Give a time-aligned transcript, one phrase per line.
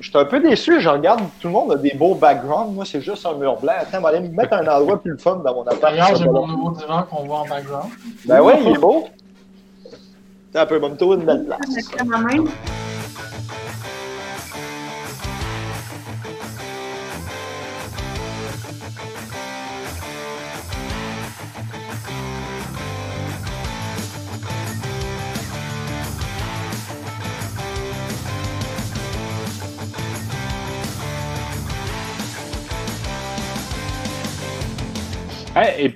[0.00, 2.72] Je suis un peu déçu, je regarde, tout le monde a des beaux backgrounds.
[2.72, 3.72] Moi, c'est juste un mur blanc.
[3.80, 5.80] Attends, on va aller me mettre un endroit plus le fun dans mon appart.
[5.80, 7.90] D'ailleurs, j'ai mon nouveau divan qu'on voit en background.
[8.24, 9.08] Ben ouais, il est beau.
[10.50, 12.77] Attends un peu, va me trouver une belle place.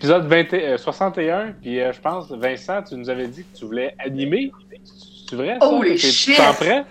[0.02, 3.66] Épisode 20, euh, 61, puis euh, je pense, Vincent, tu nous avais dit que tu
[3.66, 4.50] voulais animer.
[5.30, 5.56] C'est vrai?
[5.60, 5.68] Ça?
[5.68, 6.34] Holy T'es- shit!
[6.34, 6.84] Tu prêt?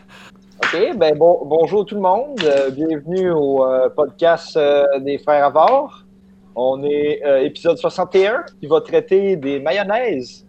[0.63, 2.39] OK, ben bon, bonjour tout le monde.
[2.45, 6.05] Euh, bienvenue au euh, podcast euh, des Frères Avars.
[6.55, 10.45] On est euh, épisode 61 qui va traiter des mayonnaises.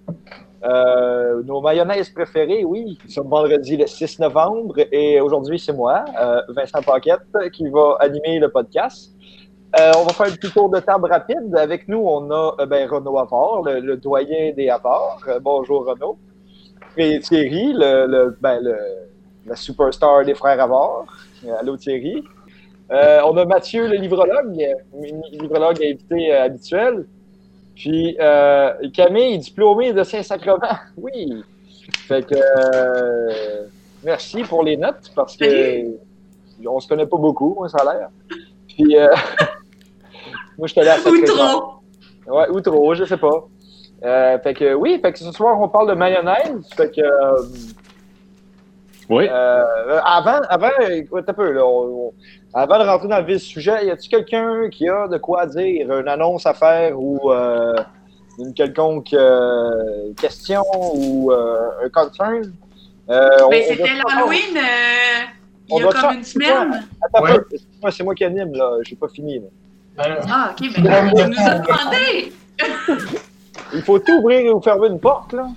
[0.62, 2.96] Euh, nos mayonnaises préférées, oui.
[3.04, 7.96] Nous sommes vendredi le 6 novembre et aujourd'hui, c'est moi, euh, Vincent Paquette, qui va
[7.98, 9.11] animer le podcast.
[9.80, 11.54] Euh, on va faire un petit tour de table rapide.
[11.56, 15.18] Avec nous, on a euh, ben, Renaud Avard, le, le doyen des Avars.
[15.28, 16.18] Euh, bonjour Renaud.
[16.98, 18.76] Et Thierry, le, le, ben, le,
[19.46, 21.06] la superstar des frères Avard.
[21.58, 22.22] Allô Thierry.
[22.90, 24.62] On a Mathieu, le livrologue,
[25.32, 27.06] livrologue invité habituel.
[27.74, 28.18] Puis
[28.92, 30.76] Camille, diplômé de Saint-Sacrement.
[30.98, 31.42] Oui.
[32.06, 32.36] Fait que
[34.04, 35.98] merci pour les notes parce que Salut.
[36.68, 38.08] on se connaît pas beaucoup, hein, ça a l'air.
[38.74, 39.08] Puis euh,
[40.58, 41.74] moi je suis allé à Ou trop.
[42.26, 43.46] Ouais, ou trop, je sais pas.
[44.04, 46.68] Euh, fait que oui, fait que ce soir on parle de mayonnaise.
[46.76, 47.42] Fait que euh,
[49.10, 49.26] Oui.
[49.30, 52.12] euh, avant, avant, écoute un peu, là, on- on-
[52.54, 55.46] avant de rentrer dans le vif du sujet, y a-t-il quelqu'un qui a de quoi
[55.46, 57.74] dire, une annonce à faire ou euh,
[58.38, 60.62] une quelconque euh, question
[60.94, 62.52] ou euh, un concern?
[63.10, 65.24] Euh, on- Ben, c'était l'Halloween euh,
[65.70, 66.84] On il y a doit comme faire- une semaine.
[67.02, 67.90] Attends Ouais.
[67.90, 69.38] c'est moi qui anime, là, j'ai pas fini.
[69.40, 69.46] là.
[69.96, 72.32] Ben, Ah, ok, ben, vous nous a demandé.
[73.74, 75.48] Il faut tout ouvrir ou fermer une porte, là?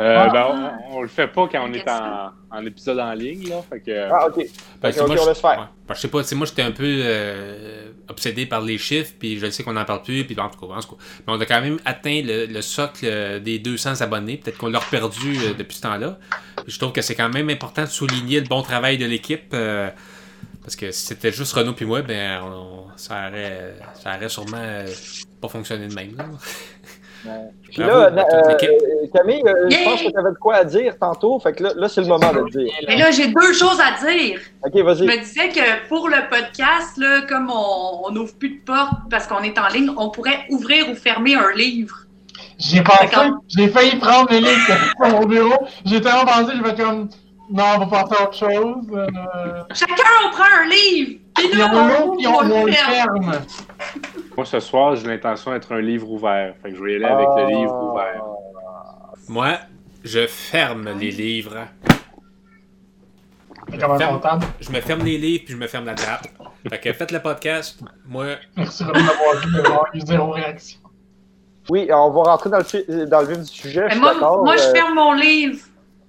[0.00, 0.46] Euh, ben,
[0.90, 3.56] on, on le fait pas quand on est en, en épisode en ligne, là.
[3.68, 4.08] Fait que.
[4.10, 4.36] Ah, ok.
[4.80, 5.50] Ben, Ok, c'est ok, moi, on je- laisse faire.
[5.50, 5.66] ouais.
[5.86, 9.12] Ben, je sais pas, tu sais, moi j'étais un peu euh, obsédé par les chiffres,
[9.18, 11.02] puis je sais qu'on n'en parle plus, puis en tout cas, en tout cas.
[11.26, 14.68] Mais on a quand même atteint le, le socle euh, des 200 abonnés, peut-être qu'on
[14.70, 16.18] l'a perdu euh, depuis ce temps-là.
[16.66, 19.90] Je trouve que c'est quand même important de souligner le bon travail de l'équipe, euh,
[20.64, 24.56] parce que si c'était juste Renaud puis moi, ben on- ça, aurait, ça aurait sûrement
[24.58, 24.86] euh,
[25.40, 26.16] pas fonctionné de même.
[26.16, 26.24] là.
[27.70, 31.38] Puis là, euh, euh, Camille, je pense que tu avais de quoi à dire tantôt.
[31.40, 32.70] Fait que là, là c'est le moment de le dire.
[32.86, 34.40] Mais là, j'ai deux choses à dire.
[34.62, 35.06] OK, Je vas-y.
[35.06, 39.42] me disais que pour le podcast, là, comme on n'ouvre plus de porte parce qu'on
[39.42, 41.96] est en ligne, on pourrait ouvrir ou fermer un livre.
[42.58, 43.06] J'ai pensé,
[43.56, 45.66] j'ai failli prendre le livre sur mon bureau.
[45.86, 47.08] J'ai tellement pensé, je vais comme,
[47.50, 48.86] non, on va passer à autre chose.
[48.92, 49.62] Euh...
[49.74, 49.94] Chacun,
[50.26, 51.20] on prend un livre.
[51.34, 53.32] Puis nous, on puis on, on on le ferme.
[54.36, 56.54] Moi, ce soir, j'ai l'intention d'être un livre ouvert.
[56.62, 58.22] Fait que je vais y aller avec le livre ouvert.
[59.28, 59.58] Moi,
[60.02, 61.66] je ferme les livres.
[63.78, 63.98] Ferme.
[63.98, 64.46] comptable.
[64.60, 66.28] Je me ferme les livres, puis je me ferme la trappe.
[66.68, 67.80] Fait que faites le podcast.
[68.06, 69.06] Moi, Merci Renaud
[69.56, 70.78] d'avoir vu, zéro réaction.
[71.70, 73.86] Oui, on va rentrer dans le, dans le vif du sujet.
[73.90, 74.12] Je moi,
[74.56, 75.58] je euh, ferme mon livre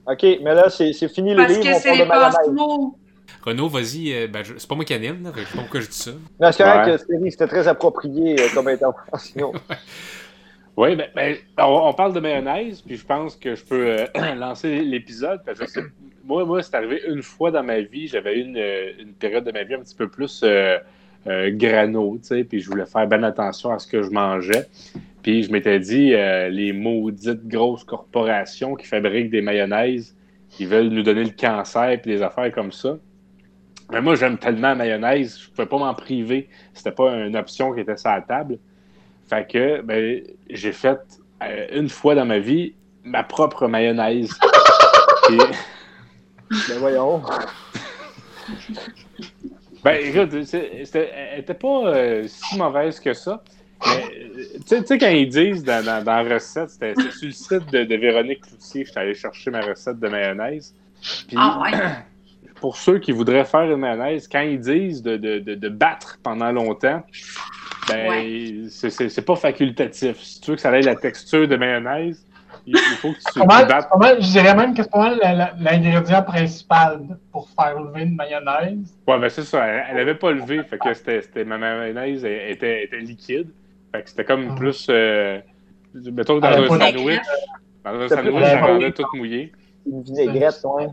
[0.08, 1.64] OK, mais là, c'est c'est fini le parce livre.
[1.64, 2.36] que on c'est parle les de mayonnaise.
[2.36, 2.98] passe-mots.
[3.44, 4.14] Renaud, vas-y.
[4.14, 5.32] euh, ben, je- c'est pas moi qui anime, là.
[5.32, 6.12] que Je sais pas pourquoi je dis ça.
[6.40, 7.20] Non, c'est correct, Ouais.
[7.20, 9.52] que c'était très approprié euh, comme intervention.
[10.78, 14.06] Oui, ben, ben, on, on parle de mayonnaise, puis je pense que je peux euh,
[14.36, 15.40] lancer l'épisode.
[15.46, 15.80] Parce que
[16.26, 18.08] moi, moi c'est arrivé une fois dans ma vie.
[18.10, 18.58] J'avais eu une,
[19.00, 20.78] une période de ma vie un petit peu plus euh,
[21.28, 24.68] euh, grano, tu sais, puis je voulais faire bien attention à ce que je mangeais.
[25.26, 30.16] Puis je m'étais dit, euh, les maudites grosses corporations qui fabriquent des mayonnaises,
[30.60, 33.00] ils veulent nous donner le cancer puis des affaires comme ça.
[33.92, 36.48] Mais moi, j'aime tellement la mayonnaise, je pouvais pas m'en priver.
[36.76, 38.60] C'était pas une option qui était sur la table.
[39.28, 41.00] Fait que ben, j'ai fait
[41.42, 44.30] euh, une fois dans ma vie ma propre mayonnaise.
[45.32, 45.38] Et-
[46.70, 47.24] ben voyons.
[49.84, 53.44] ben écoute, c'était- elle était pas euh, si mauvaise que ça.
[53.88, 54.00] Euh,
[54.68, 57.72] tu sais- quand ils disent dans, dans, dans la recette, c'était c'est sur le site
[57.72, 60.74] de, de Véronique Cloutier, j'étais allé chercher ma recette de mayonnaise.
[61.28, 61.72] Puis, Ah ouais.
[62.62, 66.18] pour ceux qui voudraient faire une mayonnaise, quand ils disent de, de, de, de battre
[66.24, 67.04] pendant longtemps,
[67.90, 68.54] ben, Ouais.
[68.70, 70.18] c'est- pas facultatif.
[70.20, 72.26] Si tu veux que ça ait la texture de mayonnaise,
[72.66, 73.70] il, il faut que tu, tu battes.
[74.00, 75.14] mal, je dirais même que c'est pas
[75.60, 77.02] l'ingrédient principal
[77.32, 78.96] pour faire lever une mayonnaise.
[79.08, 79.64] Ouais, ben c'est ça.
[79.68, 83.50] Elle, elle avait pas levé, fait que c'était c'était- ma mayonnaise elle était, était liquide.
[83.96, 84.56] Fait que c'était comme Ah.
[84.56, 84.88] plus.
[84.90, 85.40] Euh,
[85.94, 87.22] mettons que dans Elle un sandwich,
[87.84, 89.52] dans un sandwich, ça rendait tout mouillé.
[89.86, 90.88] Une vinaigrette, ouais.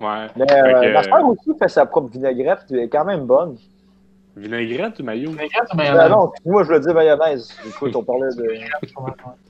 [0.00, 0.26] Ouais.
[0.36, 3.56] Mais euh, que, ma soeur aussi fait sa propre vinaigrette, elle est quand même bonne.
[4.36, 5.30] Vinaigrette ou maillot?
[5.30, 6.10] Vinaigrette ou Ben mayonnaise?
[6.10, 7.48] non, moi je le dis mayonnaise.
[7.66, 8.44] Écoute, on parlait de.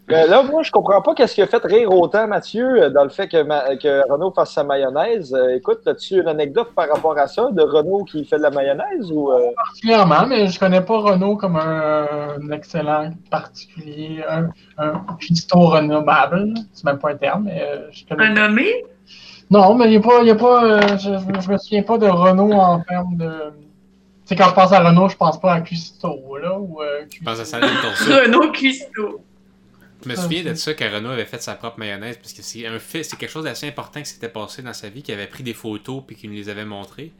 [0.08, 3.04] Mais là, moi, je comprends pas qu'est-ce qui a fait rire autant Mathieu euh, dans
[3.04, 5.34] le fait que, ma- que Renault fasse sa mayonnaise.
[5.34, 8.50] Euh, écoute, as-tu une anecdote par rapport à ça de Renault qui fait de la
[8.50, 12.06] mayonnaise ou euh, particulièrement, mais je connais pas Renault comme un,
[12.38, 15.00] un excellent particulier, un, un
[15.52, 16.52] renommable.
[16.74, 18.26] C'est même pas un terme, mais je connais.
[18.26, 18.84] Un nommé?
[19.50, 21.82] Non, mais il n'y a pas, il y a pas euh, je, je, me souviens
[21.82, 23.30] pas de Renault en termes de.
[24.24, 27.04] Tu sais, quand je pense à Renault, je pense pas à cuistot, là, ou euh,
[27.12, 27.58] Je pense à.
[27.58, 29.22] Renault Cuistot.
[30.02, 32.66] Je me souviens de ça quand Renault avait fait sa propre mayonnaise parce que c'est
[32.66, 35.26] un fait, c'est quelque chose d'assez important qui s'était passé dans sa vie, qu'il avait
[35.26, 37.12] pris des photos puis qu'il nous les avait montrées.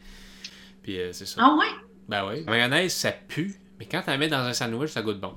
[0.83, 1.41] Puis euh, c'est ça.
[1.43, 1.67] Ah ouais?
[2.09, 2.45] Ben oui.
[2.47, 5.33] Mayonnaise, ça pue, mais quand tu la mets dans un sandwich, ça goûte bon.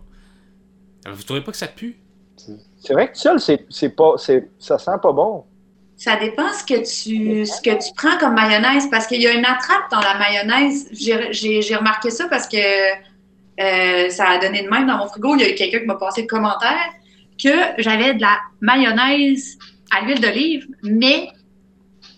[1.06, 1.98] Alors, vous trouvez pas que ça pue?
[2.80, 5.46] c'est vrai que tout seul, c'est, c'est pas, c'est, ça sent pas bon.
[5.98, 9.34] Ça dépend ce que tu, ce que tu prends comme mayonnaise, parce qu'il y a
[9.34, 10.88] une attrape dans la mayonnaise.
[10.94, 12.58] J'ai remarqué ça parce que
[13.60, 15.36] euh, ça a donné de même dans mon frigo.
[15.36, 16.94] Il y a eu quelqu'un qui m'a passé le commentaire
[17.42, 17.50] que
[17.80, 19.58] j'avais de la mayonnaise
[19.92, 21.30] à l'huile d'olive, mais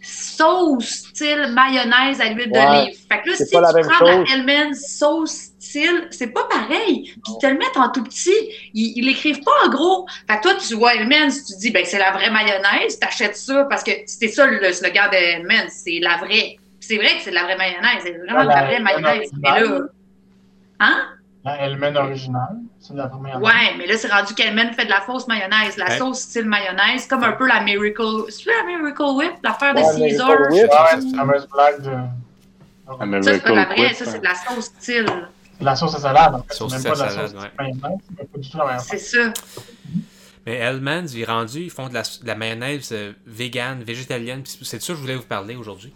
[0.02, 2.98] sauce style mayonnaise à l'huile Ouais, d'olive.
[3.12, 4.26] Fait que là, si la tu prends chose.
[4.28, 7.04] la Hellmann's sauce style, c'est pas pareil.
[7.24, 8.32] Puis ils te le mettent en tout petit.
[8.74, 10.08] Ils, l'écrivent pas en gros.
[10.30, 13.66] Fait que toi, tu vois Hellmann's, tu dis, ben, c'est la vraie mayonnaise, t'achètes ça
[13.70, 16.58] parce que c'était ça le slogan de Hellmann's, c'est la vraie.
[16.80, 18.84] C'est vrai que c'est de la vraie mayonnaise, c'est vraiment de la La- vraie la
[18.84, 19.30] mayonnaise.
[19.42, 19.80] Mais là,
[20.80, 21.08] hein?
[21.58, 23.42] Hellman originale, c'est de la première.
[23.42, 25.98] Ouais, mais là, c'est rendu qu'Hellman fait de la fausse mayonnaise, la Ouais.
[25.98, 28.26] sauce style mayonnaise, comme un peu la Miracle.
[28.30, 30.30] C'est la Miracle Whip, l'affaire de Caesar.
[30.30, 30.52] Whip.
[30.52, 31.92] Ouais, la fameuse blague de.
[33.22, 34.20] Ça, c'est pas la vraie, Whip, ça, c'est hein.
[34.20, 35.06] de la sauce style.
[35.62, 36.54] La sauce à salade, en fait.
[36.54, 37.50] Sauce c'est même à pas de la salade, sauce ouais.
[37.60, 39.34] mayonnaise, c'est pas du tout la même C'est ça.
[40.46, 44.42] Mais Hellman's, il est rendu, ils font de la, de la mayonnaise euh, vegan, végétalienne.
[44.46, 45.94] C'est de ça que je voulais vous parler aujourd'hui.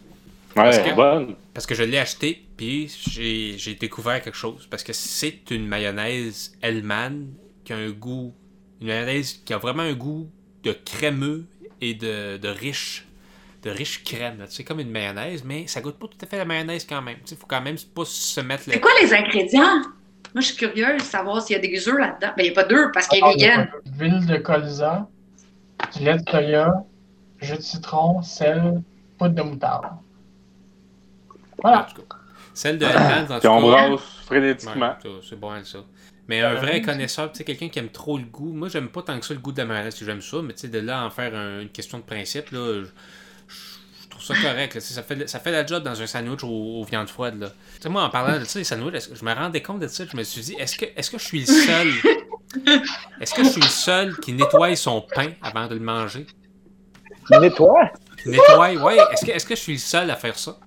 [0.56, 1.36] Parce que- bonne.
[1.54, 4.68] Parce que je l'ai acheté, puis j'ai découvert quelque chose.
[4.70, 7.28] Parce que c'est une mayonnaise Hellman
[7.64, 8.34] qui a un goût.
[8.82, 10.30] Une mayonnaise qui a vraiment un goût
[10.64, 11.46] de crémeux
[11.82, 13.06] et de, de riche.
[13.64, 14.44] De riche crème.
[14.50, 17.18] C'est comme une mayonnaise, mais ça goûte pas tout à fait la mayonnaise quand même.
[17.32, 18.74] Il faut quand même pas se mettre le.
[18.74, 19.82] C'est quoi les ingrédients?
[20.34, 22.34] Moi, je suis curieuse de savoir s'il y a des œufs là-dedans.
[22.36, 23.70] Ben, il n'y a pas d'œufs parce qu'il est vegan.
[24.00, 25.08] Huile de colza,
[25.96, 26.74] du lait de soya,
[27.40, 28.82] jus de citron, sel,
[29.18, 29.86] poudre de moutarde.
[31.64, 31.88] En Voilà.
[31.96, 32.18] tout cas.
[32.54, 33.88] Celle de Hellman's, en tout Puis on cas.
[33.90, 34.96] brasse frénétiquement.
[35.04, 35.80] Ouais, c'est bon ça.
[36.28, 36.82] Mais un vrai Ouais.
[36.82, 38.54] connaisseur, tu sais, quelqu'un qui aime trop le goût.
[38.54, 40.60] Moi, j'aime pas tant que ça le goût de la mayonnaise, j'aime ça, mais tu
[40.62, 43.56] sais, de là à en faire un- une question de principe, là, je,
[44.04, 44.76] je trouve ça correct.
[44.76, 44.80] là.
[44.82, 46.48] Ça fait, ça fait la job dans un sandwich aux,
[46.80, 47.40] aux viandes froides.
[47.40, 47.50] Là.
[47.76, 50.06] Tu sais, moi, en parlant de ça, les sandwichs, je me rendais compte de ça,
[50.10, 51.88] je me suis dit, est-ce que, est-ce que je suis le seul
[53.20, 56.26] Est-ce que je suis le seul qui nettoie son pain avant de le manger?
[57.32, 57.92] Nettoie.
[58.26, 58.98] Nettoie, ouais.
[59.12, 60.58] Est-ce que, est-ce que je suis le seul à faire ça?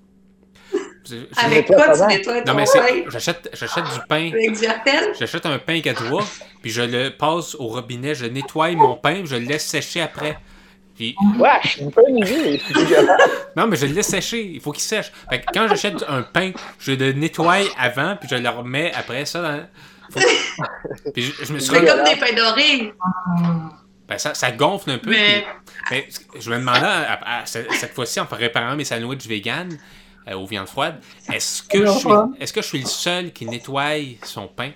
[1.37, 2.79] Avec nettoie quoi tu nettoies Non, ton mais c'est.
[2.79, 3.03] pain?
[3.09, 4.31] J'achète, j'achète du pain.
[4.33, 4.65] Avec du?
[5.19, 6.23] J'achète un pain cadois,
[6.61, 10.37] puis je le passe au robinet, je nettoie mon pain, je le laisse sécher après.
[10.95, 12.59] Puis, Wesh, une bonne idée.
[13.55, 15.11] Non, mais je le laisse sécher, il faut qu'il sèche.
[15.29, 19.25] Fait que quand j'achète un pain, je le nettoie avant, puis je le remets après
[19.25, 19.67] ça dans.
[20.11, 20.19] faut-
[21.13, 22.93] Puis je, je me suis C'est comme des pains dorés.
[24.07, 25.09] ben, ça, ça gonfle un peu.
[25.11, 25.45] Mais
[25.89, 29.77] puis- mais je me demandais, à- à- cette cette fois-ci, en préparant mes sandwichs vegan
[30.29, 30.99] euh, aux viandes froides,
[31.31, 32.09] est-ce que, je suis,
[32.39, 33.93] est-ce que je suis le seul qui nettoie
[34.23, 34.71] son pain?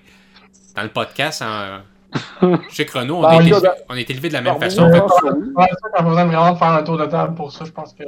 [0.76, 1.80] Dans le podcast en.
[2.70, 4.60] Chez Chrono, on, Ben, est on élevé, doit- on est élevé de la même Bon,
[4.60, 4.92] façon.
[4.92, 7.64] Fait t'as pas besoin vraiment de faire un tour de table pour ça.
[7.66, 8.04] Je pense que.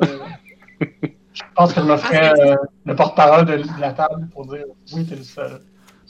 [1.34, 4.64] je pense que je me ferais euh, le porte-parole de, de la table pour dire
[4.94, 5.60] oui, t'es le seul.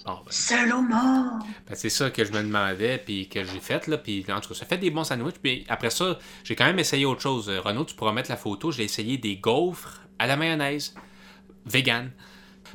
[0.06, 1.40] Bon, ben, seul au mort.
[1.68, 4.50] ben, c'est ça que je me demandais, puis que j'ai fait, là, puis en tout
[4.50, 7.48] cas, ça fait des bons sandwichs, puis après ça, j'ai quand même essayé autre chose.
[7.50, 10.94] Euh, Renaud, tu pourras mettre la photo, j'ai essayé des gaufres à la mayonnaise,
[11.66, 12.10] vegan.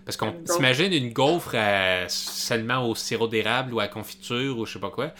[0.04, 4.64] Parce qu'on s'imagine une gaufre euh, seulement au sirop d'érable ou à la confiture ou
[4.64, 5.10] je sais pas quoi,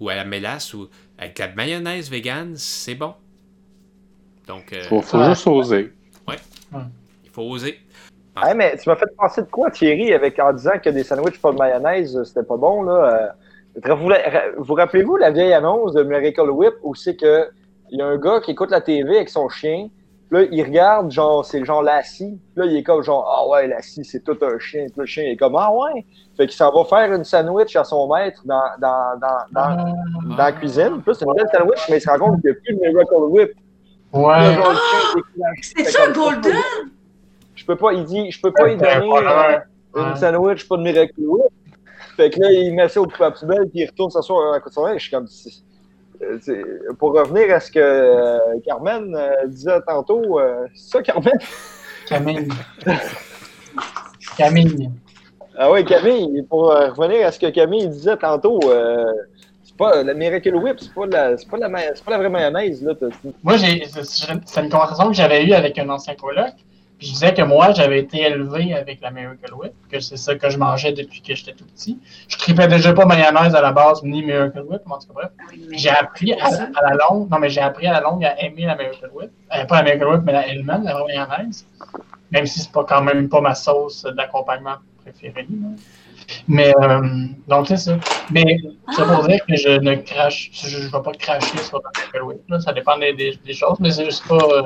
[0.00, 0.88] ou à la mélasse, ou
[1.18, 3.14] avec la mayonnaise vegan, c'est bon.
[4.48, 5.28] Donc, euh, Faut, faut Ouais.
[5.28, 5.92] juste oser.
[7.24, 7.78] il faut oser.
[8.42, 11.38] Hey, mais tu m'as fait penser de quoi, Thierry, avec, en disant que des sandwichs
[11.40, 12.92] pas de mayonnaise, euh, c'était pas bon, là.
[12.92, 13.28] Euh,
[13.96, 14.08] vous
[14.58, 17.48] vous rappelez-vous la vieille annonce de Miracle Whip où c'est que
[17.90, 19.88] il y a un gars qui écoute la TV avec son chien,
[20.32, 23.46] là, il regarde, genre, c'est le genre Lassie, puis là, il est comme genre, ah
[23.48, 26.06] ouais, Lassie, c'est tout un chien, puis le chien il est comme, ah ouais.
[26.36, 29.94] Fait qu'il s'en va faire une sandwich à son maître dans, dans, dans, dans,
[30.30, 31.02] dans la cuisine.
[31.02, 32.74] Puis là, c'est une belle sandwich, mais il se rend compte qu'il n'y a plus
[32.74, 33.50] de Miracle Whip.
[34.14, 34.56] Ouais.
[35.60, 36.56] C'est ça, Golden?
[37.54, 39.58] Je peux pas, il dit, je peux pas y Ouais, donner
[39.96, 41.52] euh, une sandwich, pas de miracle Whip.
[42.16, 44.74] Fait que là, il met ça au poubelle, puis il retourne s'asseoir à côté de
[44.74, 44.98] son lit.
[44.98, 45.26] Je suis comme,
[46.98, 51.32] pour revenir à ce que euh, Carmen euh, disait tantôt, euh, c'est ça, Carmen?
[52.06, 52.48] Camille.
[54.36, 54.90] Camille.
[55.56, 59.04] Ah oui, Camille, pour euh, revenir à ce que Camille disait tantôt, euh,
[59.62, 62.30] c'est pas la Miracle Whip, c'est pas la, c'est pas la, c'est pas la vraie
[62.30, 62.94] mayonnaise, là.
[63.42, 66.52] Moi, j'ai, c'est une conversation que j'avais eue avec un ancien coloc.
[67.02, 70.36] Puis je disais que moi, j'avais été élevé avec la Miracle Whip, que c'est ça
[70.36, 71.98] que je mangeais depuis que j'étais tout petit.
[72.28, 75.14] Je tripais déjà pas mayonnaise à la base, ni Miracle Whip, mais en tout cas,
[75.14, 75.30] bref.
[75.40, 78.40] Ah J'ai appris à, à la longue, non, mais j'ai appris à la longue à
[78.40, 79.32] aimer la Miracle Whip.
[79.52, 81.66] Euh, pas la Miracle Whip, mais la Hellman, la vraie mayonnaise.
[82.30, 85.48] Même si c'est pas quand même pas ma sauce d'accompagnement préférée.
[86.46, 87.00] Mais, euh,
[87.48, 87.96] donc c'est ça.
[88.30, 88.58] Mais
[88.92, 92.22] ça pour dire que je ne crache, je, je vais pas cracher sur la Miracle
[92.22, 92.60] Whip, là.
[92.60, 94.36] Ça dépend des, des, des choses, mais c'est juste pas.
[94.36, 94.62] euh,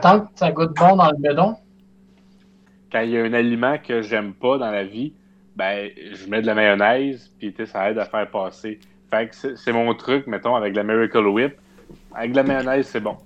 [0.00, 1.56] tant que ça goûte bon dans le bedon,
[2.90, 5.12] Quand il y a un aliment que j'aime pas dans la vie,
[5.56, 8.80] ben, je mets de la mayonnaise, puis tu sais, ça aide à faire passer.
[9.10, 11.54] Fait que c'est mon truc, mettons, avec la Miracle Whip.
[12.14, 13.16] Avec de la mayonnaise, c'est bon.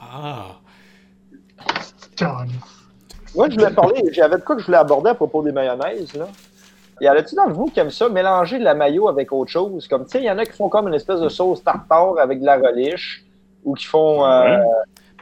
[0.00, 0.56] Ah.
[3.34, 6.14] Moi, je voulais parler, j'avais de quoi que je voulais aborder à propos des mayonnaises,
[6.14, 6.28] là.
[7.00, 9.88] Y en a-tu dans vous qui aiment ça, mélanger de la mayo avec autre chose?
[9.88, 12.18] Comme, tu sais, il y en a qui font comme une espèce de sauce tartare
[12.18, 13.24] avec de la relish,
[13.64, 14.64] ou qui font, euh, Ouais.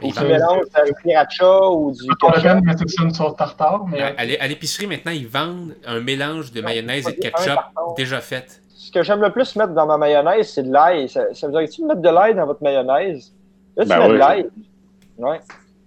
[0.03, 2.45] Ou vendent- mélangent avec sriracha ou du on va ketchup.
[2.55, 5.75] même mettre ça une sauce tartare, mais À, à l'é- à l'épicerie, maintenant, ils vendent
[5.87, 7.59] un mélange de mayonnaise et de ketchup
[7.97, 8.61] déjà fait.
[8.75, 11.09] Ce que j'aime le plus mettre dans ma mayonnaise, c'est de l'ail.
[11.09, 13.33] Ça, ça vous dirait-tu de mettre de l'ail dans votre mayonnaise?
[13.77, 14.47] Là, tu Ben mets de l'ail.
[15.19, 15.41] Ouais.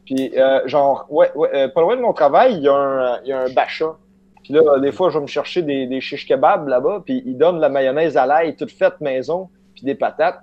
[0.06, 3.20] Puis, euh, genre, ouais, ouais, euh, pas loin de mon travail, il y a un,
[3.24, 3.96] il y a un bacha.
[4.44, 7.38] Puis là, des fois, je vais me chercher des, des shish kebabs là-bas, puis ils
[7.38, 10.42] donnent de la mayonnaise à l'ail toute faite maison, puis des patates.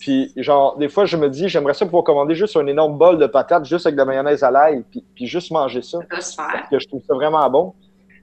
[0.00, 3.18] Puis, genre, des fois, je me dis, j'aimerais ça pouvoir commander juste un énorme bol
[3.18, 5.98] de patates, juste avec de la mayonnaise à l'ail, puis, puis juste manger ça.
[5.98, 6.48] Ça peut se faire.
[6.52, 7.74] Parce que je trouve ça vraiment bon.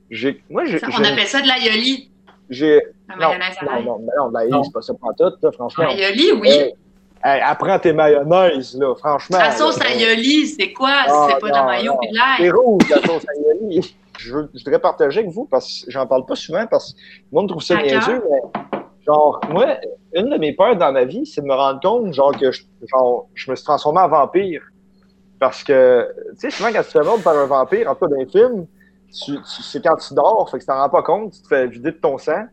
[0.10, 2.12] J'ai, moi, j'ai, Ça, on appelle ça de l'aioli,
[2.50, 3.86] j'ai, la non, mayonnaise à non, l'ail.
[3.86, 4.64] non, mais non, de l'ail, Non.
[4.64, 5.86] c'est pas ça pour tout, là, franchement.
[5.88, 6.50] L'aioli, oui.
[6.50, 6.74] Hey,
[7.24, 9.38] hey, apprends tes mayonnaises, là, franchement.
[9.38, 10.92] La sauce aioli, c'est quoi?
[11.08, 11.98] Ah, c'est pas de non, la mayo non.
[12.00, 12.52] puis de C'est l'ail.
[12.52, 13.96] rouge, la sauce aioli.
[14.20, 16.98] Je, veux- je voudrais partager avec vous parce que j'en parle pas souvent parce que
[17.32, 19.66] le monde trouve ça niaiseux, mais genre, moi,
[20.14, 22.62] une de mes peurs dans ma vie, c'est de me rendre compte, genre, que je,
[22.88, 24.62] genre, je me suis transformé en vampire.
[25.40, 28.06] Parce que, tu sais, souvent, quand tu te fais mordre par un vampire, en tout
[28.06, 28.68] cas dans les films,
[29.12, 31.48] tu, tu- c'est quand tu dors, fait que tu t'en rends pas compte, tu te
[31.48, 32.44] fais vider de ton sang.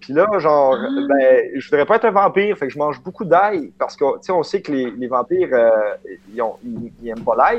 [0.00, 0.88] Puis là, genre, Ah.
[1.08, 4.04] ben, je voudrais pas être un vampire, fait que je mange beaucoup d'ail parce que,
[4.16, 5.70] tu sais, on sait que les, les vampires, euh,
[6.32, 7.58] ils, ont- ils- ils aiment pas l'ail.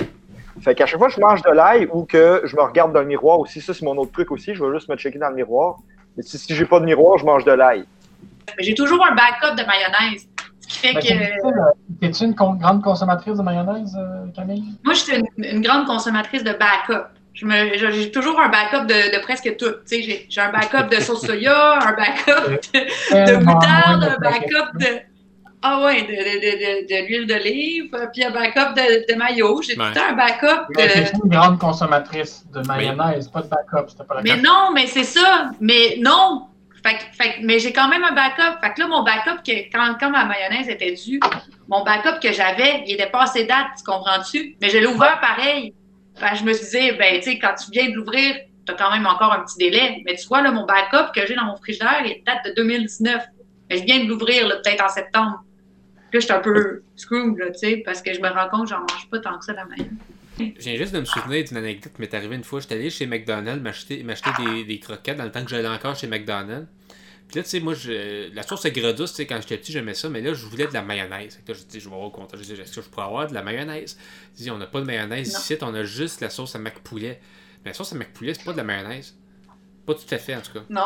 [0.62, 3.02] Fait qu'à chaque fois que je mange de l'ail ou que je me regarde dans
[3.02, 5.30] le miroir aussi, ça c'est mon autre truc aussi, je vais juste me checker dans
[5.30, 5.78] le miroir.
[6.16, 7.86] Mais si, si j'ai pas de miroir, je mange de l'ail.
[8.56, 10.28] Mais j'ai toujours un backup de mayonnaise.
[10.62, 14.64] Ce qui fait Ben, que Es-tu une con- grande consommatrice de mayonnaise, euh, Camille?
[14.84, 17.08] moi, je suis une, une grande consommatrice de backup.
[17.34, 19.66] Je me- je- J'ai toujours un backup de, de presque tout.
[19.72, 24.04] Tu sais, J'ai j'ai un backup de sauce soya, un backup de, de Tellement moutarde,
[24.04, 24.88] un backup de.
[25.62, 29.18] Ah ouais, de, de, de, de, de l'huile d'olive, euh, puis un backup de, de
[29.18, 29.62] mayo.
[29.62, 29.88] J'ai tout Ouais.
[30.10, 30.94] un backup Mais de.
[30.94, 34.88] t'es une grande consommatrice de mayonnaise, pas de backup, c'était pas la Mais non, mais
[34.88, 35.52] c'est ça.
[35.62, 36.47] Mais non.
[36.84, 38.60] Fait, que- mais j'ai quand même un backup.
[38.62, 41.20] Fait que là, mon backup, que, quand, quand ma mayonnaise était due,
[41.68, 44.56] mon backup que j'avais, il était passé date, tu comprends-tu?
[44.62, 45.74] Mais je l'ai ouvert pareil.
[46.36, 48.92] Je me suis dit, ben, tu sais, quand tu viens de l'ouvrir, tu as quand
[48.92, 50.02] même encore un petit délai.
[50.06, 53.24] Mais tu vois, là, mon backup que j'ai dans mon frigidaire, il date de 2019.
[53.70, 55.44] Mais je viens de l'ouvrir, peut-être en septembre.
[56.10, 58.48] Puis là, je suis un peu screwed, là, tu sais, parce que je me rends
[58.50, 59.92] compte que j'en mange pas tant que ça la mayonnaise.
[60.40, 62.60] Je viens juste de me souvenir d'une anecdote qui m'est arrivée une fois.
[62.60, 65.96] J'étais allé chez McDonald's m'acheter m'acheter des, des croquettes dans le temps que j'allais encore
[65.96, 66.68] chez McDonald's.
[67.28, 69.74] Puis là, tu sais, moi, je, la sauce aigre douce, tu sais, quand j'étais petit,
[69.74, 71.36] j'aimais ça, mais là, je voulais de la mayonnaise.
[71.36, 73.28] Fait là, je dis, je vais au comptoir, je dis, est-ce que je pourrais avoir
[73.28, 73.98] de la mayonnaise?
[74.38, 75.40] Je dis, on n'a pas de mayonnaise Non.
[75.40, 77.20] ici, on a juste la sauce à McPoulet.
[77.66, 79.18] Mais la sauce à McPoulet, c'est pas de la mayonnaise.
[79.86, 80.64] Pas tout à fait, en tout cas.
[80.70, 80.86] Non.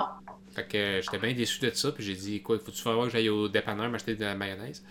[0.55, 3.05] Fait que euh, j'étais bien déçu de ça, puis j'ai dit, quoi, faut-tu faire voir
[3.05, 4.83] que j'aille au dépanneur m'acheter de la mayonnaise?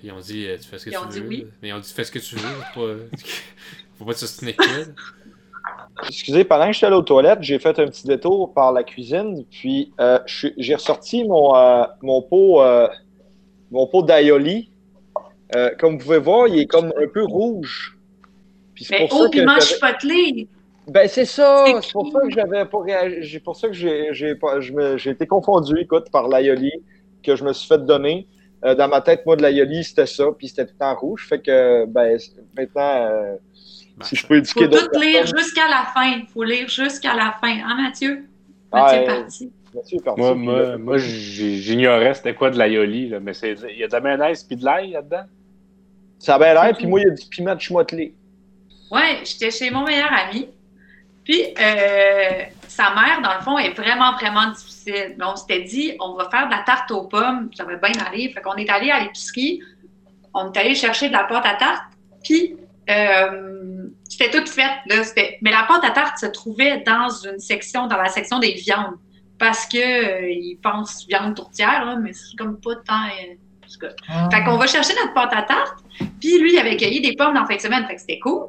[0.00, 1.20] Puis ils ont dit, euh, tu fais ce que Ils tu ont veux.
[1.20, 1.46] dit oui.
[1.62, 2.40] Mais ils ont dit, fais ce que tu veux.
[2.74, 2.94] Faut pas,
[3.98, 4.46] faut pas te que
[4.80, 4.84] là.
[6.08, 9.44] Excusez, pendant que j'étais allé aux toilettes, j'ai fait un petit détour par la cuisine,
[9.50, 10.18] puis euh,
[10.56, 12.88] j'ai ressorti mon, euh, mon pot, euh,
[13.70, 14.70] mon pot d'aioli.
[15.54, 17.98] Euh, comme vous pouvez voir, il est comme un peu rouge.
[18.74, 20.48] Puis c'est Mais pour ça au que piment j'avais- chipotelé.
[20.88, 23.30] Ben c'est ça, C'est pour ça que j'avais pas réagi.
[23.32, 26.72] C'est pour ça que j'ai été confondu, écoute, par l'aioli
[27.22, 28.26] que je me suis fait donner.
[28.64, 31.26] Euh, dans ma tête, moi, de l'aioli, c'était ça, puis c'était tout en rouge.
[31.28, 32.18] Fait que, ben,
[32.56, 33.36] maintenant, euh,
[33.96, 36.16] Ben, si je peux Il éduquer faut d'autres tout lire jusqu'à la fin.
[36.18, 37.56] Il faut lire jusqu'à la fin.
[37.64, 38.24] Hein, Mathieu?
[38.72, 39.52] Ah, Mathieu euh, est parti.
[39.74, 43.56] Mathieu est parti, Moi, moi, euh, moi j'ignorais c'était quoi de l'aioli, là, mais c'est-
[43.70, 45.24] il y a de la mayonnaise puis de l'ail là-dedans?
[46.18, 48.14] Ça a bien l'air, puis moi, il y a du piment de chmotelé.
[48.90, 50.48] Ouais, j'étais chez mon meilleur ami.
[51.24, 55.16] Puis, euh, sa mère, dans le fond, est vraiment, vraiment difficile.
[55.18, 57.50] Mais on s'était dit, on va faire de la tarte aux pommes.
[57.56, 58.30] Ça va bien aller.
[58.32, 59.60] Fait qu'on est allé à l'épicerie.
[60.34, 61.82] On est allé chercher de la pâte à tarte.
[62.22, 62.56] Puis,
[62.88, 64.70] euh, c'était tout fait.
[64.86, 68.38] Là, C'était- mais la pâte à tarte se trouvait dans une section, dans la section
[68.38, 68.94] des viandes.
[69.38, 72.94] Parce que euh, ils pensent viande tourtière, là, mais c'est comme pas tant.
[73.06, 73.34] euh,
[73.64, 73.94] en tout cas.
[74.08, 74.28] Ah.
[74.32, 75.78] Fait qu'on va chercher notre pâte à tarte.
[76.20, 77.84] Puis lui, il avait cueilli des pommes dans la fin de semaine.
[77.86, 78.46] Fait que c'était cool.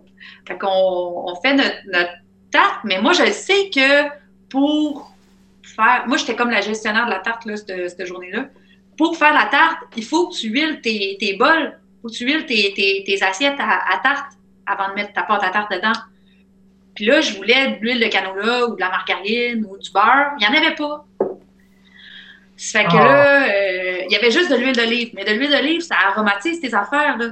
[0.47, 2.11] Fait qu'on on fait notre, notre
[2.51, 2.81] tarte.
[2.83, 4.09] Mais moi, je sais que
[4.49, 5.11] pour
[5.63, 6.03] faire.
[6.07, 8.45] Moi, j'étais comme la gestionnaire de la tarte là, cette, cette journée-là.
[8.97, 11.77] Pour faire la tarte, il faut que tu huiles tes, tes bols.
[11.77, 14.33] Il faut que tu huiles tes, tes, tes assiettes à, à tarte
[14.65, 15.93] avant de mettre ta pâte à tarte dedans.
[16.95, 20.33] Puis là, je voulais de l'huile de canola ou de la margarine ou du beurre.
[20.39, 21.05] Il n'y en avait pas.
[22.57, 23.03] Ça fait que Ah.
[23.05, 25.11] là, euh, il y avait juste de l'huile d'olive.
[25.13, 27.17] Mais de l'huile d'olive, ça aromatise tes affaires.
[27.17, 27.29] Là.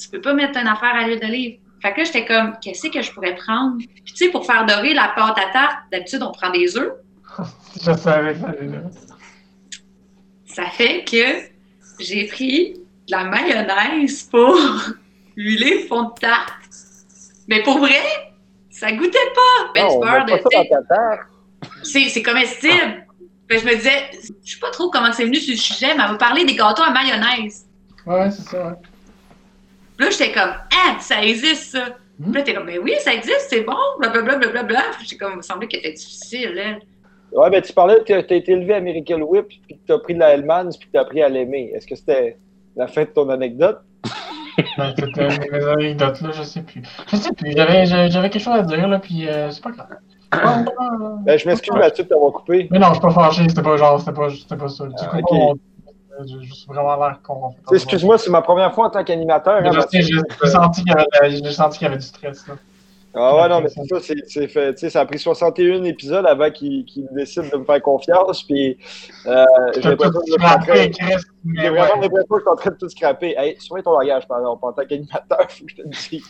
[0.00, 1.58] Tu peux pas mettre une affaire à l'huile d'olive.
[1.84, 3.76] Fait que là, j'étais comme, qu'est-ce que je pourrais prendre?
[3.76, 6.94] Puis tu sais, pour faire dorer la pâte à tarte, d'habitude, on prend des œufs.
[7.78, 8.78] Je savais que ça allait là.
[10.46, 14.56] Ça fait que j'ai pris de la mayonnaise pour
[15.36, 16.54] huiler le fond de tarte.
[17.48, 18.00] Mais pour vrai,
[18.70, 19.72] ça goûtait pas.
[19.74, 21.20] Ben, Non, on de pas ça dans ta tarte.
[21.82, 23.06] c'est, c'est comestible.
[23.50, 24.10] Fait que je me disais,
[24.42, 26.54] je sais pas trop comment c'est venu sur le sujet, mais elle m'a parlé des
[26.54, 27.66] gâteaux à mayonnaise.
[28.06, 28.74] Ouais, c'est ça, ouais.
[29.96, 31.84] Puis Là, j'étais comme, ah, ça existe, ça.
[32.18, 32.24] Hmm?
[32.30, 34.82] Puis là, t'es comme, mais oui, ça existe, c'est bon, blablabla, blablabla.
[34.98, 36.80] Puis J'ai comme, il me semblait qu'elle était difficile, elle.
[37.32, 39.92] Ouais, ben tu parlais que tu as été élevé à Miracle Whip, puis que tu
[39.92, 41.72] as pris de la Hellmann's, puis que tu as appris à l'aimer.
[41.74, 42.36] Est-ce que c'était
[42.76, 43.80] la fin de ton anecdote?
[44.78, 46.80] Ben, c'était mes anecdotes, là, je sais plus.
[47.10, 49.88] Je sais plus, j'avais, quelque chose à dire, là, puis euh, c'est pas grave.
[51.24, 52.68] Ben, je m'excuse, Mathieu, de t'avoir coupé.
[52.70, 54.86] Mais non, je suis pas fâché, c'était pas genre, c'était pas, pas ça.
[54.86, 55.28] Du Ah, coup, ok.
[55.32, 55.54] on-
[56.26, 57.54] j'ai juste vraiment l'air con.
[57.72, 59.62] Excuse-moi, c'est ma première fois en tant qu'animateur.
[59.64, 62.54] Hein, j'ai j'ai senti qu'il y avait, y du stress, là.
[63.16, 66.26] Ah ouais, non, mais c'est ça, c'est, fait, tu sais, ça a pris 61 épisodes
[66.26, 68.76] avant qu'il, qu'il décide de me faire confiance, puis
[69.26, 69.44] euh,
[69.74, 70.36] j'ai l'impression que j'ai
[71.68, 73.34] vraiment l'impression que je suis en train de tout scraper.
[73.38, 75.92] Hey, sois ton langage, pardon, en tant qu'animateur, faut que je te le.
[75.92, 76.22] Si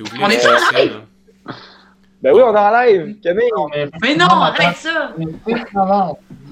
[0.00, 1.00] vous On est en laisser, là.
[2.22, 3.50] Ben oui, on est en live, Camille.
[4.02, 5.12] Mais non, arrête ça!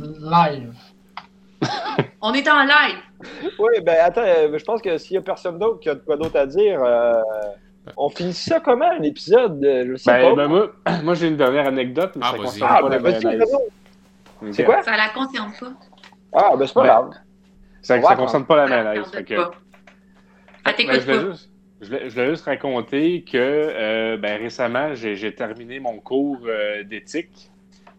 [0.04, 0.74] Live.
[2.20, 2.98] On est en live.
[3.58, 6.00] Oui, ben attends, euh, je pense que s'il y a personne d'autre qui a de
[6.00, 7.12] quoi d'autre à dire, euh,
[7.96, 9.58] on finit ça comment, un épisode?
[9.62, 10.34] Je sais Ben, pas.
[10.42, 12.44] ben, moi, moi j'ai une dernière anecdote, mais Ah, ça vas-y.
[12.46, 14.52] concerne ah, pas ben la.
[14.52, 14.82] C'est quoi?
[14.82, 15.72] Ça la concerne pas.
[16.32, 17.10] Ah, ben c'est pas Ben, grave.
[17.82, 19.10] Ça, va concerne pas la mayonnaise.
[19.10, 19.34] fait que-
[20.76, 21.30] t'écoute je, voulais pas.
[21.30, 25.98] juste, je, voulais, je voulais juste raconter que euh, ben, récemment, j'ai j'ai terminé mon
[25.98, 27.50] cours euh, d'éthique.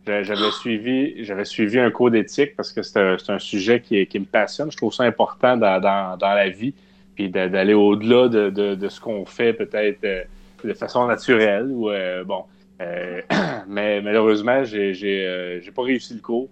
[0.06, 4.20] J'a- J'avais suivi, j'avais suivi un cours d'éthique parce que c'est un, sujet qui, qui
[4.20, 4.72] me passionne.
[4.72, 6.74] Je trouve ça important dans, dans, dans la vie,
[7.16, 10.24] puis d'a- d'aller au-delà de, de, de ce qu'on fait peut-être euh,
[10.64, 11.68] de façon naturelle.
[11.70, 12.44] Ou, euh, bon,
[12.82, 13.22] Euh,
[13.68, 14.92] mais malheureusement, j'ai
[15.26, 16.50] euh, j'ai pas réussi le cours.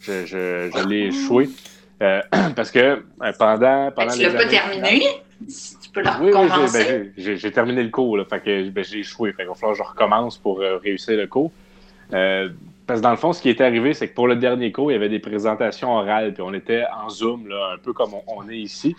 [0.00, 1.48] Je, je, je l'ai échoué.
[2.02, 2.22] Euh,
[2.56, 3.04] parce que
[3.38, 5.02] pendant, pendant tu l'as pas terminé?
[5.48, 7.12] Si Tu peux la oui, oui, j'ai- recommencer.
[7.18, 9.32] ben, j'ai terminé le cours, là, fait que ben, j'ai échoué.
[9.32, 11.52] Fait qu'il va falloir que je recommence pour réussir le cours.
[12.14, 12.48] Euh,
[12.86, 14.90] parce que dans le fond, ce qui est arrivé, c'est que pour le dernier cours,
[14.90, 18.10] il y avait des présentations orales, puis on était en Zoom, là, un peu comme
[18.28, 18.94] on, est ici.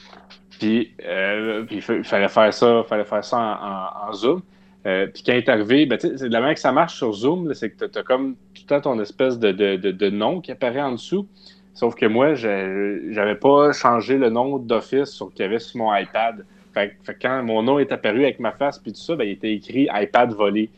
[0.59, 4.41] Puis, euh, il fa- il fallait faire ça, fallait faire ça en, Zoom.
[4.85, 7.13] Euh, puis quand il est arrivé, ben, c'est de la manière que ça marche sur
[7.13, 10.81] Zoom, c'est que tu as, comme tout le temps ton espèce de, nom qui apparaît
[10.81, 11.25] en dessous.
[11.73, 16.45] Sauf que moi, j'avais pas changé le nom d'office qu'il y avait sur mon iPad.
[16.73, 19.31] Fait, fait quand mon nom est apparu avec ma face puis tout ça, ben, il
[19.31, 20.69] était écrit iPad volé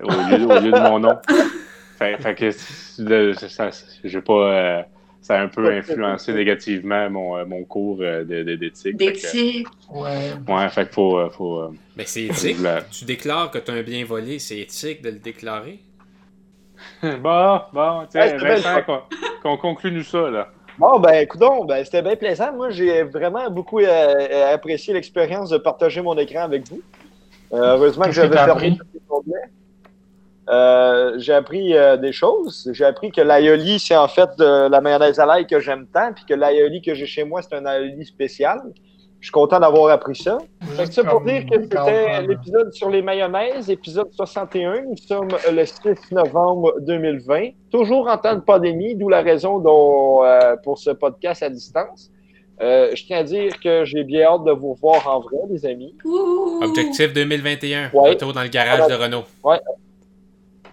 [0.00, 1.18] au lieu de mon nom.
[1.98, 2.50] Fait, fait que
[2.98, 3.70] là, ça,
[4.02, 4.82] j'ai pas, euh,
[5.20, 8.96] ça a un peu influencé négativement mon, euh, mon cours euh, d'éthique.
[8.96, 9.68] D'éthique.
[9.92, 10.32] Ouais.
[10.48, 11.30] Ouais, fait qu'il faut.
[11.30, 12.58] faut Mais c'est éthique.
[12.90, 15.80] Tu déclares que tu as un bien volé, c'est éthique de le déclarer?
[17.02, 19.02] Bon, bon, Ouais, tiens, c'est bien Vincent, qu'on
[19.42, 20.48] qu'on conclue nous ça, là.
[20.78, 22.52] Bon, ben, coudon, ben, c'était bien plaisant.
[22.52, 26.82] Moi, j'ai vraiment beaucoup euh, apprécié l'expérience de partager mon écran avec vous.
[27.52, 28.78] Euh, heureusement que j'avais fermé appris?
[28.78, 29.50] tous les onglets.
[30.48, 32.70] Euh, j'ai appris euh, des choses.
[32.72, 36.12] J'ai appris que l'aioli, c'est en fait de la mayonnaise à l'ail que j'aime tant,
[36.12, 38.60] puis que l'aioli que j'ai chez moi, c'est un aioli spécial.
[39.24, 40.36] Je suis content d'avoir appris ça.
[40.76, 44.82] Fait que ça pour dire que c'était l'épisode sur les mayonnaises, épisode 61.
[44.82, 50.22] Nous sommes le 6 novembre 2020, toujours en temps de pandémie, d'où la raison dont,
[50.24, 52.10] euh, pour ce podcast à distance.
[52.60, 55.64] Euh, je tiens à dire que j'ai bien hâte de vous voir en vrai, les
[55.64, 55.94] amis.
[56.04, 56.60] Ouh.
[56.62, 57.92] Objectif 2021.
[57.94, 58.10] Ouais.
[58.10, 59.24] Retour dans le garage de Renault.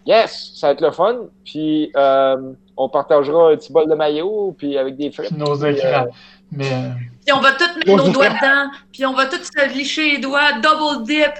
[0.06, 1.16] Yes, ça va être le fun.
[1.46, 5.30] Puis euh, on partagera un petit bol de maillot, puis avec des frites.
[5.30, 6.08] Puis nos écrans.
[6.52, 6.90] Mais euh,
[7.26, 8.72] Puis on va tous mettre nos doigts dedans.
[8.92, 10.54] Puis on va tous se licher les doigts.
[10.54, 11.32] Double dip.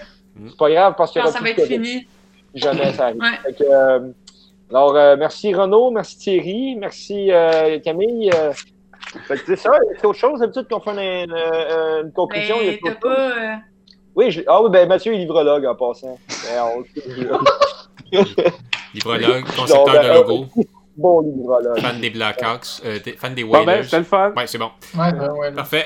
[0.48, 2.08] C'est pas grave parce que Quand ça va être fini.
[2.54, 3.22] Jamais ça arrive.
[3.22, 3.38] Ouais.
[3.44, 4.00] Fait que, euh,
[4.70, 8.30] alors, euh, merci Renaud, merci Thierry, merci euh, Camille.
[8.34, 8.54] euh.
[9.26, 10.40] fait que c'est ça, c'est autre chose.
[10.40, 12.56] D'habitude qu'on fait une, une- une conclusion.
[12.62, 12.96] il y a Mais de choses.
[13.02, 13.20] pas.
[13.32, 13.56] euh,
[14.16, 16.18] Oui, je- ah oui, ben Mathieu est livrologue en passant.
[16.28, 16.84] Ben, on
[18.12, 18.54] le sait.
[18.94, 20.46] Librologue, concepteur ben, de euh, logo,
[20.98, 21.80] bon livrologue.
[21.80, 23.84] fan des Blackhawks, euh, des- fan des Bon, ben, Whalers.
[23.86, 24.32] c'était le fun.
[24.36, 24.72] Ouais, c'est bon.
[24.98, 25.52] Ouais, ben, ouais.
[25.54, 25.86] Parfait.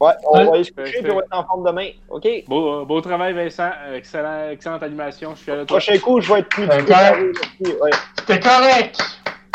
[0.00, 0.44] Ouais, on Ouais.
[0.46, 1.88] va aller se coucher on va être en forme demain.
[2.08, 2.26] OK?
[2.48, 3.70] Beau, beau travail, Vincent.
[3.94, 5.34] Excellent, excellente animation.
[5.36, 5.66] Je suis à toi.
[5.66, 7.22] Prochain coup, je vais être plus Ben, préparé.
[7.60, 7.76] Merci.
[7.82, 8.96] Ouais, C'était correct!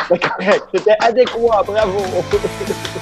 [0.08, 0.63] c'est correct.
[0.75, 1.63] C'était adéquat.
[1.65, 1.97] Bravo.